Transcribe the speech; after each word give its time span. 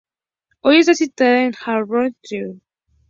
Hoy 0.61 0.79
está 0.79 0.95
situada 0.95 1.43
en 1.43 1.53
Halle 1.53 1.77
en 1.77 1.83
Sajonia-Anhalt. 2.23 2.61